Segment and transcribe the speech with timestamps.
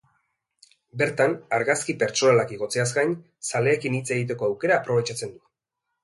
[0.99, 3.13] Bertan, argazki pertsonalak igotzeaz gain,
[3.51, 5.43] zaleekin hitz egiteko aukera aprobetxatzen du.